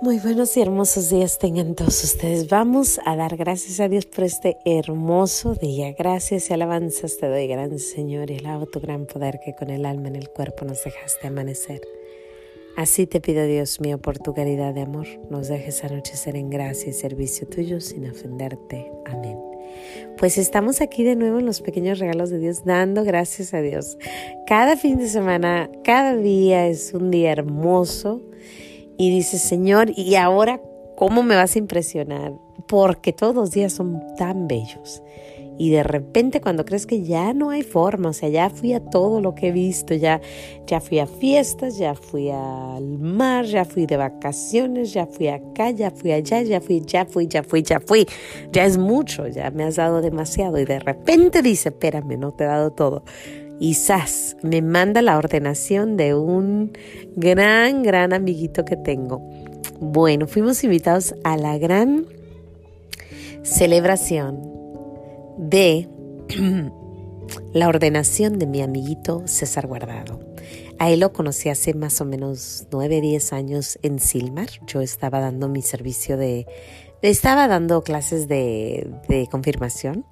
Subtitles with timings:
[0.00, 2.48] Muy buenos y hermosos días tengan todos ustedes.
[2.48, 5.92] Vamos a dar gracias a Dios por este hermoso día.
[5.98, 9.84] Gracias y alabanzas te doy, gran Señor, y alabo tu gran poder que con el
[9.84, 11.80] alma en el cuerpo nos dejaste amanecer.
[12.76, 16.90] Así te pido, Dios mío, por tu caridad de amor, nos dejes anochecer en gracia
[16.90, 18.92] y servicio tuyo sin ofenderte.
[19.04, 19.36] Amén.
[20.16, 23.98] Pues estamos aquí de nuevo en los pequeños regalos de Dios, dando gracias a Dios.
[24.46, 28.22] Cada fin de semana, cada día es un día hermoso
[28.98, 30.60] y dices, Señor, ¿y ahora
[30.96, 32.32] cómo me vas a impresionar?
[32.66, 35.02] Porque todos los días son tan bellos.
[35.56, 38.80] Y de repente cuando crees que ya no hay forma, o sea, ya fui a
[38.80, 40.20] todo lo que he visto, ya,
[40.66, 45.70] ya fui a fiestas, ya fui al mar, ya fui de vacaciones, ya fui acá,
[45.70, 48.06] ya fui allá, ya fui, ya fui, ya fui, ya fui.
[48.52, 50.60] Ya es mucho, ya me has dado demasiado.
[50.60, 53.02] Y de repente dice, espérame, no te he dado todo
[53.60, 53.76] y
[54.42, 56.72] me manda la ordenación de un
[57.16, 59.20] gran, gran amiguito que tengo.
[59.80, 62.06] Bueno, fuimos invitados a la gran
[63.42, 64.40] celebración
[65.38, 65.88] de
[67.52, 70.20] la ordenación de mi amiguito César Guardado.
[70.78, 74.48] A él lo conocí hace más o menos 9, 10 años en Silmar.
[74.66, 76.46] Yo estaba dando mi servicio de...
[77.02, 80.04] Estaba dando clases de confirmación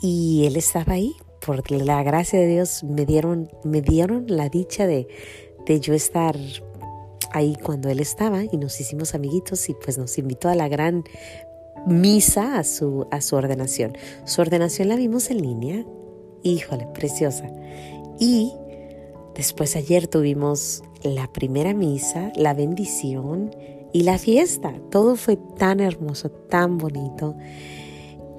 [0.00, 4.86] y él estaba ahí por la gracia de Dios me dieron, me dieron la dicha
[4.86, 5.08] de,
[5.66, 6.36] de yo estar
[7.32, 11.04] ahí cuando él estaba y nos hicimos amiguitos y pues nos invitó a la gran
[11.86, 13.96] misa a su, a su ordenación.
[14.24, 15.84] Su ordenación la vimos en línea,
[16.42, 17.50] híjole, preciosa.
[18.18, 18.52] Y
[19.34, 23.54] después ayer tuvimos la primera misa, la bendición
[23.92, 24.74] y la fiesta.
[24.90, 27.36] Todo fue tan hermoso, tan bonito.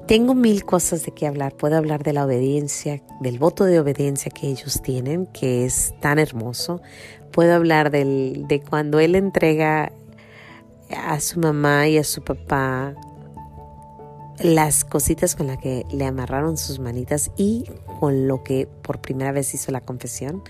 [0.08, 1.56] Tengo mil cosas de qué hablar.
[1.56, 6.20] Puedo hablar de la obediencia, del voto de obediencia que ellos tienen, que es tan
[6.20, 6.80] hermoso.
[7.32, 9.92] Puedo hablar del, de cuando él entrega
[10.92, 12.94] a su mamá y a su papá
[14.40, 17.66] las cositas con las que le amarraron sus manitas y
[18.00, 20.44] con lo que por primera vez hizo la confesión.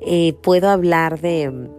[0.00, 1.70] Eh, puedo hablar de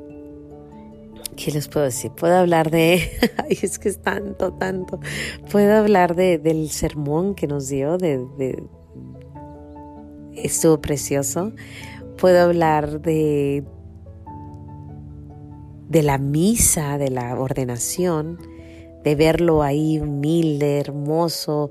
[1.36, 2.12] ¿qué les puedo decir?
[2.12, 5.00] Puedo hablar de, ay, es que es tanto, tanto.
[5.52, 8.64] Puedo hablar de, del sermón que nos dio, de,
[10.34, 11.52] estuvo precioso.
[12.18, 13.64] Puedo hablar de,
[15.90, 18.40] de la misa, de la ordenación,
[19.04, 21.70] de verlo ahí humilde, hermoso.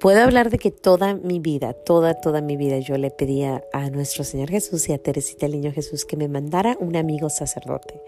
[0.00, 3.88] Puedo hablar de que toda mi vida, toda, toda mi vida yo le pedía a
[3.88, 8.02] nuestro Señor Jesús y a Teresita el Niño Jesús que me mandara un amigo sacerdote,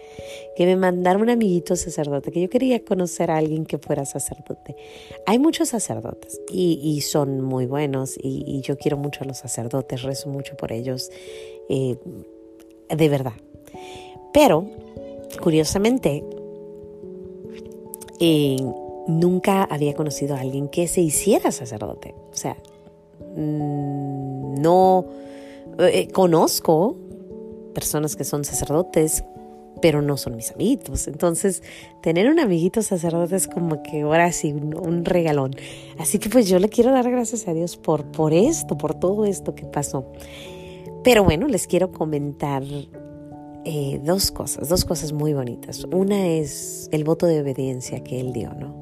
[0.54, 4.76] que me mandara un amiguito sacerdote, que yo quería conocer a alguien que fuera sacerdote.
[5.24, 10.28] Hay muchos sacerdotes y, son muy buenos y, yo quiero mucho a los sacerdotes, rezo
[10.28, 11.10] mucho por ellos,
[11.70, 11.96] eh,
[12.94, 13.32] de verdad.
[14.34, 14.68] Pero,
[15.40, 16.22] curiosamente,
[18.20, 22.14] en nunca había conocido a alguien que se hiciera sacerdote.
[22.30, 22.56] O sea,
[23.34, 25.06] mm, no
[25.78, 26.96] eh, conozco
[27.74, 29.24] personas que son sacerdotes,
[29.80, 31.08] pero no son mis amiguitos.
[31.08, 31.62] Entonces,
[32.02, 35.52] tener un amiguito sacerdote es como que ahora sí, un, regalón.
[35.98, 39.24] Así que pues yo le quiero dar gracias a Dios por, por esto, por todo
[39.24, 40.04] esto que pasó.
[41.04, 42.64] Pero bueno, les quiero comentar
[43.64, 45.84] eh, dos cosas, dos cosas muy bonitas.
[45.92, 48.77] Una es el voto de obediencia que él dio, ¿no?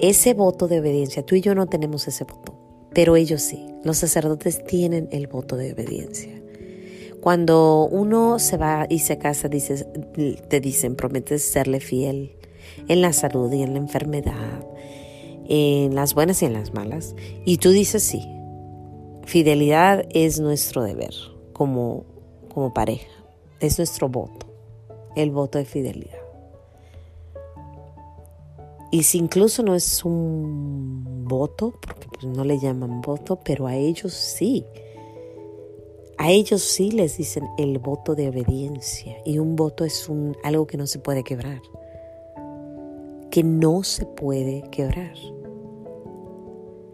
[0.00, 1.24] Ese voto de obediencia.
[1.24, 2.54] Tú y yo no tenemos ese voto,
[2.92, 3.66] pero ellos sí.
[3.84, 6.40] Los sacerdotes tienen el voto de obediencia.
[7.20, 12.36] Cuando uno se va y se casa, te dicen, prometes serle fiel
[12.88, 14.66] en la salud y en la enfermedad,
[15.46, 17.14] en las buenas y en las malas.
[17.44, 18.26] Y tú dices sí.
[19.26, 21.14] Fidelidad es nuestro deber
[21.52, 22.04] como,
[22.52, 23.10] como pareja.
[23.60, 24.46] Es nuestro voto,
[25.14, 26.19] el voto de fidelidad.
[28.90, 33.76] Y si incluso no es un voto, porque pues no le llaman voto, pero a
[33.76, 34.64] ellos sí.
[36.18, 39.16] A ellos sí les dicen el voto de obediencia.
[39.24, 41.62] Y un voto es un, algo que no se puede quebrar.
[43.30, 45.14] Que no se puede quebrar.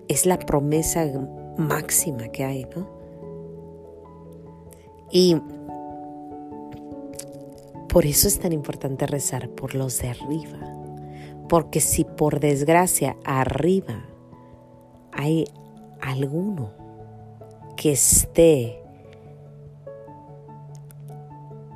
[0.08, 1.10] Es la promesa
[1.56, 2.86] máxima que hay, ¿no?
[5.10, 5.36] Y
[7.88, 10.75] por eso es tan importante rezar por los de arriba
[11.48, 14.04] porque si por desgracia arriba
[15.12, 15.44] hay
[16.00, 16.72] alguno
[17.76, 18.82] que esté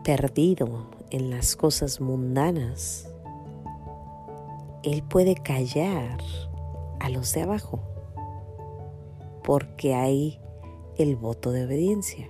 [0.02, 3.08] perdido en las cosas mundanas,
[4.82, 6.18] él puede callar
[7.00, 7.80] a los de abajo,
[9.44, 10.40] porque hay
[10.96, 12.28] el voto de obediencia.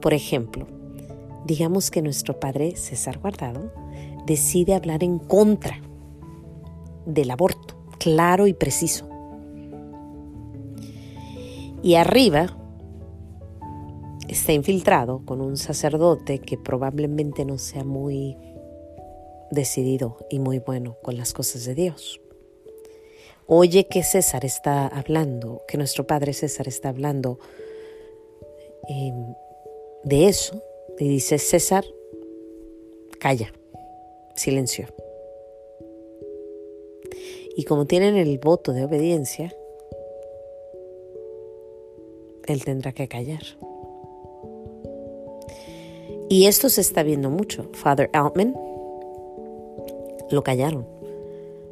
[0.00, 0.66] Por ejemplo,
[1.46, 3.81] digamos que nuestro padre César Guardado
[4.26, 5.80] decide hablar en contra
[7.06, 9.08] del aborto, claro y preciso.
[11.82, 12.56] Y arriba
[14.28, 18.36] está infiltrado con un sacerdote que probablemente no sea muy
[19.50, 22.20] decidido y muy bueno con las cosas de Dios.
[23.46, 27.38] Oye que César está hablando, que nuestro padre César está hablando
[28.88, 29.34] em,
[30.04, 30.62] de eso,
[30.98, 31.84] y dice, César,
[33.18, 33.52] calla,
[34.36, 34.86] silencio.
[37.56, 39.54] Y como tienen el voto de obediencia,
[42.46, 43.42] él tendrá que callar.
[46.28, 47.68] Y esto se está viendo mucho.
[47.74, 48.54] Father Altman
[50.30, 50.86] lo callaron.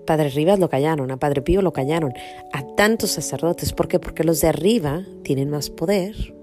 [0.07, 2.13] Padre Rivas lo callaron, a Padre Pío lo callaron,
[2.53, 3.73] a tantos sacerdotes.
[3.73, 3.99] ¿Por qué?
[3.99, 6.35] Porque los de arriba tienen más poder,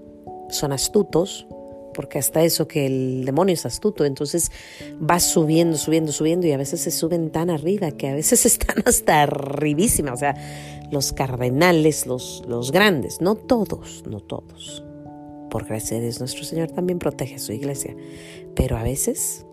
[0.48, 1.46] son astutos,
[1.98, 4.52] porque hasta eso que el demonio es astuto, entonces
[5.02, 8.84] va subiendo, subiendo, subiendo y a veces se suben tan arriba que a veces están
[8.86, 10.36] hasta arribísima, o sea,
[10.92, 14.84] los cardenales, los, los grandes, no todos, no todos.
[15.50, 17.96] Por gracia de Dios, nuestro Señor también protege a su iglesia,
[18.54, 19.44] pero a veces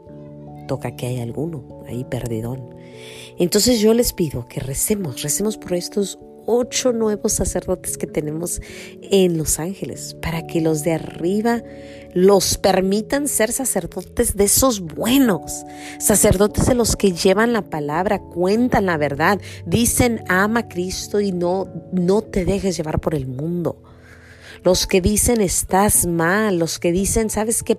[0.67, 2.75] toca que hay alguno ahí perdidón.
[3.39, 8.61] Entonces yo les pido que recemos, recemos por estos ocho nuevos sacerdotes que tenemos
[9.01, 11.63] en Los Ángeles, para que los de arriba
[12.13, 15.65] los permitan ser sacerdotes de esos buenos,
[15.99, 21.31] sacerdotes de los que llevan la palabra, cuentan la verdad, dicen ama a Cristo y
[21.31, 23.83] no, no te dejes llevar por el mundo.
[24.63, 27.77] Los que dicen estás mal, los que dicen, sabes que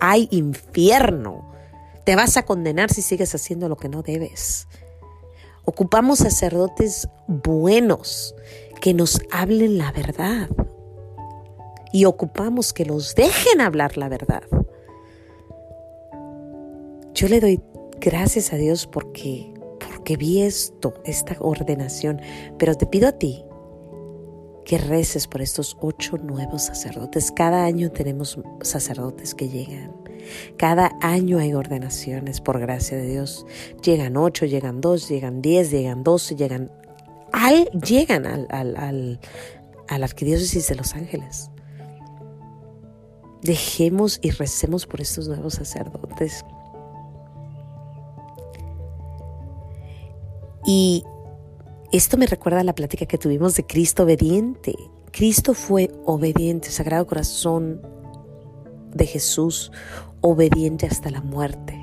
[0.00, 1.52] hay infierno,
[2.04, 4.66] te vas a condenar si sigues haciendo lo que no debes.
[5.64, 8.34] Ocupamos sacerdotes buenos
[8.80, 10.48] que nos hablen la verdad.
[11.92, 14.42] Y ocupamos que los dejen hablar la verdad.
[17.14, 17.60] Yo le doy
[18.00, 22.20] gracias a Dios porque, porque vi esto, esta ordenación.
[22.58, 23.44] Pero te pido a ti
[24.64, 27.30] que reces por estos ocho nuevos sacerdotes.
[27.30, 30.01] Cada año tenemos sacerdotes que llegan.
[30.56, 33.46] Cada año hay ordenaciones, por gracia de Dios.
[33.82, 36.70] Llegan ocho, llegan dos, llegan diez, llegan doce, llegan
[37.32, 39.18] al, llegan al, al,
[39.88, 41.50] al, arquidiócesis de Los Ángeles.
[43.42, 46.44] Dejemos y recemos por estos nuevos sacerdotes.
[50.64, 51.04] Y
[51.90, 54.74] esto me recuerda a la plática que tuvimos de Cristo obediente.
[55.10, 57.82] Cristo fue obediente, Sagrado Corazón
[58.94, 59.72] de Jesús,
[60.20, 61.78] obediente hasta la muerte.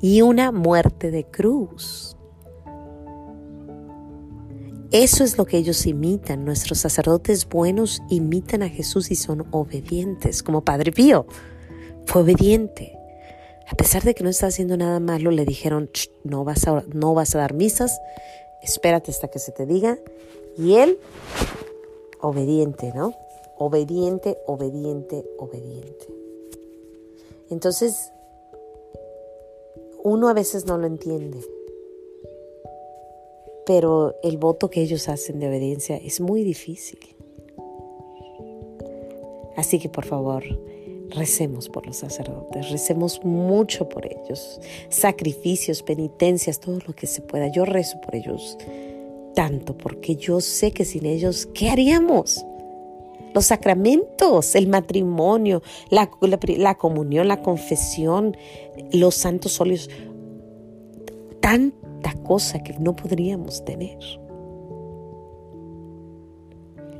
[0.00, 2.16] Y una muerte de cruz.
[4.90, 6.44] Eso es lo que ellos imitan.
[6.44, 11.26] Nuestros sacerdotes buenos imitan a Jesús y son obedientes, como Padre Pío.
[12.06, 12.96] Fue obediente.
[13.68, 15.90] A pesar de que no está haciendo nada malo, le dijeron,
[16.22, 17.98] no vas, a, no vas a dar misas,
[18.62, 19.98] espérate hasta que se te diga.
[20.56, 20.98] Y él,
[22.20, 23.14] obediente, ¿no?
[23.58, 26.06] Obediente, obediente, obediente.
[27.50, 28.12] Entonces,
[30.02, 31.38] uno a veces no lo entiende,
[33.64, 36.98] pero el voto que ellos hacen de obediencia es muy difícil.
[39.56, 40.42] Así que por favor,
[41.10, 47.48] recemos por los sacerdotes, recemos mucho por ellos, sacrificios, penitencias, todo lo que se pueda.
[47.48, 48.58] Yo rezo por ellos
[49.34, 52.44] tanto porque yo sé que sin ellos, ¿qué haríamos?
[53.34, 56.08] Los sacramentos, el matrimonio, la,
[56.76, 58.36] comunión, la confesión,
[58.92, 59.90] los santos óleos,
[61.40, 63.98] tanta cosa que no podríamos tener.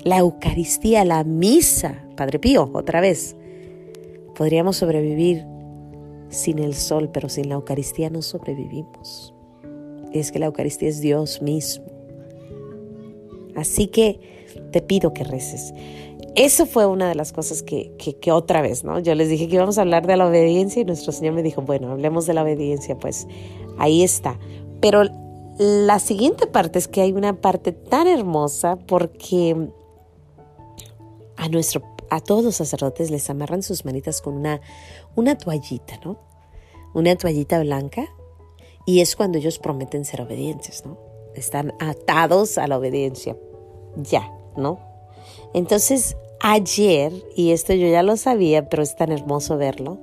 [0.02, 3.36] La Eucaristía, la misa, Padre Pío, otra vez.
[4.34, 5.46] Podríamos sobrevivir
[6.28, 9.32] sin el sol, pero sin la Eucaristía no sobrevivimos.
[10.12, 11.93] Es que la Eucaristía es Dios mismo.
[13.56, 15.73] Así que te pido que reces.
[16.34, 18.99] Eso fue una de las cosas que, que, otra vez, ¿no?
[18.99, 21.62] Yo les dije que íbamos a hablar de la obediencia y nuestro Señor me dijo,
[21.62, 23.28] bueno, hablemos de la obediencia, pues
[23.78, 24.38] ahí está.
[24.80, 25.04] Pero
[25.58, 29.68] la siguiente parte es que hay una parte tan hermosa porque
[31.37, 34.61] a, nuestro, a todos los sacerdotes les amarran sus manitas con una,
[35.14, 36.18] una toallita, ¿no?
[36.94, 38.08] Una toallita blanca
[38.87, 40.99] y es cuando ellos prometen ser obedientes, ¿no?
[41.34, 43.36] Están atados a la obediencia,
[43.96, 44.78] ya, ¿no?
[45.52, 49.98] Entonces, ayer, y esto yo ya lo sabía, pero es tan hermoso verlo,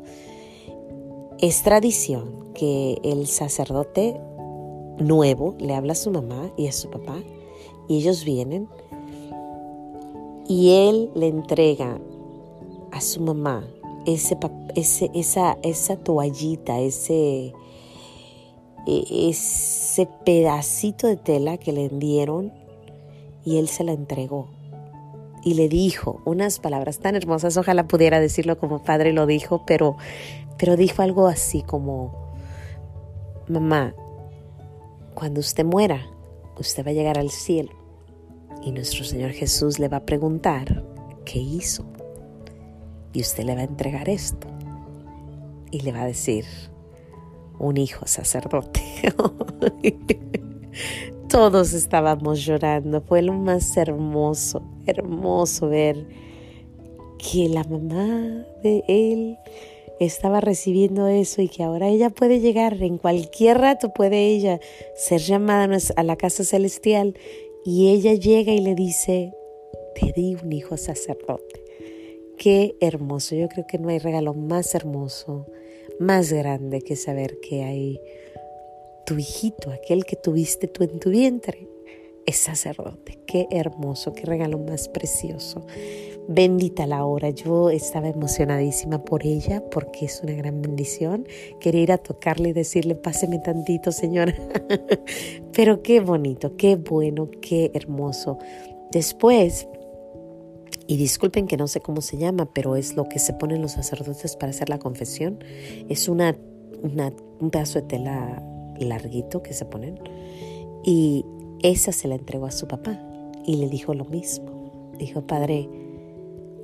[1.39, 4.19] es tradición que el sacerdote
[4.97, 7.17] nuevo le habla a su mamá y a su papá,
[7.87, 8.69] y ellos vienen,
[10.47, 11.99] y él le entrega
[12.91, 13.65] a su mamá
[14.05, 14.37] ese,
[14.75, 15.11] ese,
[15.63, 17.53] esa, toallita, ese,
[18.87, 22.51] ese pedacito de tela que le dieron
[23.43, 24.49] y él se la entregó.
[25.43, 29.97] Y le dijo unas palabras tan hermosas, ojalá pudiera decirlo como padre lo dijo, pero,
[30.57, 32.33] pero dijo algo así como,
[33.47, 33.95] mamá,
[35.15, 36.07] cuando usted muera,
[36.59, 37.71] usted va a llegar al cielo
[38.63, 40.83] y nuestro Señor Jesús le va a preguntar
[41.25, 41.85] qué hizo.
[43.13, 44.47] Y usted le va a entregar esto.
[45.71, 46.45] Y le va a decir,
[47.61, 48.81] un hijo sacerdote.
[51.29, 53.01] Todos estábamos llorando.
[53.01, 56.07] Fue lo más hermoso, hermoso ver
[57.17, 59.37] que la mamá de él
[59.99, 64.59] estaba recibiendo eso y que ahora ella puede llegar, en cualquier rato puede ella
[64.95, 67.15] ser llamada a la casa celestial
[67.63, 69.31] y ella llega y le dice,
[69.93, 71.63] te di un hijo sacerdote.
[72.37, 75.45] Qué hermoso, yo creo que no hay regalo más hermoso,
[76.01, 78.01] más grande que saber que hay
[79.05, 81.67] tu hijito, aquel que tuviste tú en tu vientre,
[82.25, 83.19] es sacerdote.
[83.25, 85.65] Qué hermoso, qué regalo más precioso.
[86.27, 87.29] Bendita la hora.
[87.29, 91.27] Yo estaba emocionadísima por ella porque es una gran bendición.
[91.59, 94.35] Quería ir a tocarle y decirle, páseme tantito, señora.
[95.53, 98.37] Pero qué bonito, qué bueno, qué hermoso.
[98.91, 99.67] Después,
[100.91, 103.71] y disculpen que no sé cómo se llama, pero es lo que se ponen los
[103.71, 105.41] sacerdotes para hacer la confesión.
[105.87, 106.35] Es una,
[106.83, 108.43] un pedazo de tela
[108.77, 109.97] larguito que se ponen.
[110.83, 111.23] Y
[111.63, 113.01] esa se la entregó a su papá
[113.45, 114.91] y le dijo lo mismo.
[114.99, 115.69] Dijo, Padre,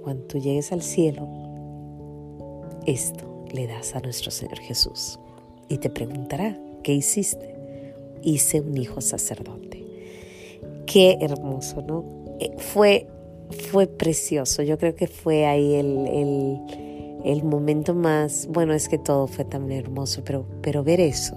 [0.03, 1.25] cuando tú llegues al cielo,
[2.85, 5.21] esto le das a nuestro Señor Jesús.
[5.69, 7.55] Y te preguntará, ¿qué hiciste?
[8.23, 9.85] Hice un hijo sacerdote.
[10.85, 12.03] Qué hermoso, ¿no?
[12.41, 13.07] Eh, fue,
[13.51, 14.63] fue precioso.
[14.63, 16.59] Yo creo que fue ahí el,
[17.23, 21.35] el, momento más, bueno, es que todo fue tan hermoso, pero, pero ver eso,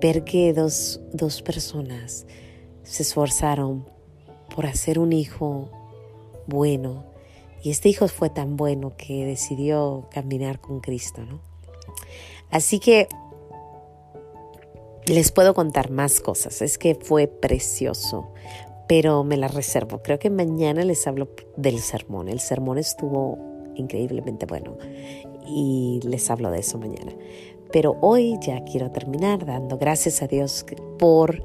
[0.00, 2.26] ver que dos, dos personas
[2.82, 3.86] se esforzaron
[4.54, 5.70] por hacer un hijo
[6.46, 7.04] bueno.
[7.62, 11.40] Y este hijo fue tan bueno que decidió caminar con Cristo, ¿no?
[12.50, 13.06] Así que
[15.06, 16.62] les puedo contar más cosas.
[16.62, 18.32] Es que fue precioso,
[18.90, 20.02] pero me la reservo.
[20.02, 22.28] Creo que mañana les hablo del sermón.
[22.28, 23.38] El sermón estuvo
[23.76, 24.78] increíblemente bueno
[25.46, 27.12] y les hablo de eso mañana.
[27.70, 30.66] Pero hoy ya quiero terminar dando gracias a Dios
[30.98, 31.40] por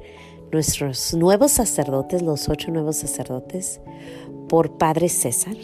[0.50, 3.80] nuestros nuevos sacerdotes, los ocho nuevos sacerdotes,
[4.48, 5.56] por Padre César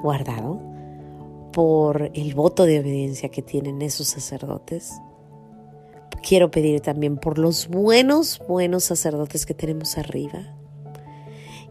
[0.00, 0.60] guardado,
[1.52, 4.92] por el voto de obediencia que tienen esos sacerdotes.
[6.22, 10.59] Quiero pedir también por los buenos, buenos sacerdotes que tenemos arriba.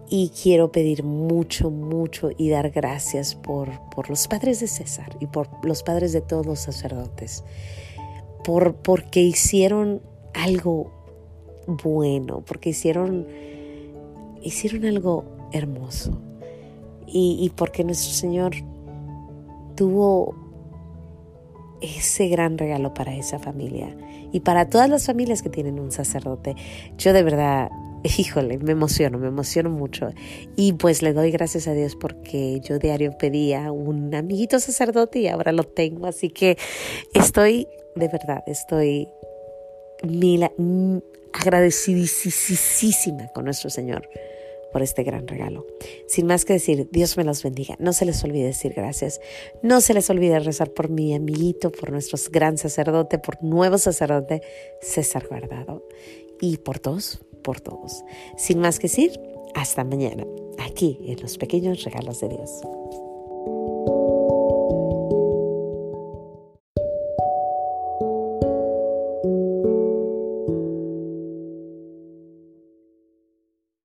[0.09, 5.27] Y quiero pedir mucho, mucho y dar gracias por, por los padres de César y
[5.27, 7.43] por los padres de todos los sacerdotes,
[8.43, 10.01] por, porque hicieron
[10.33, 10.91] algo
[11.67, 13.27] bueno, porque hicieron,
[14.41, 16.19] hicieron algo hermoso
[17.05, 18.53] y, y porque nuestro Señor
[19.75, 20.35] tuvo
[21.81, 23.95] ese gran regalo para esa familia
[24.31, 26.55] y para todas las familias que tienen un sacerdote.
[26.97, 27.69] Yo de verdad,
[28.17, 30.09] híjole, me emociono, me emociono mucho.
[30.55, 35.27] Y pues le doy gracias a Dios porque yo diario pedía un amiguito sacerdote y
[35.27, 36.07] ahora lo tengo.
[36.07, 36.57] Así que
[37.13, 39.07] estoy, de verdad, estoy
[40.03, 40.49] mil,
[41.33, 44.09] agradecidísima con nuestro Señor
[44.71, 45.65] por este gran regalo.
[46.07, 47.75] Sin más que decir, Dios me los bendiga.
[47.79, 49.19] No se les olvide decir gracias.
[49.63, 54.41] No se les olvide rezar por mi amiguito, por nuestro gran sacerdote, por nuevo sacerdote
[54.81, 55.83] César Guardado.
[56.41, 58.03] Y por todos, por todos.
[58.38, 59.19] Sin más que decir,
[59.55, 60.25] hasta mañana,
[60.60, 62.50] aquí en los pequeños regalos de Dios.